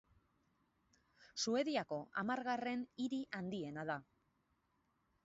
[1.43, 3.99] Suediako hamargarren hiri handiena da.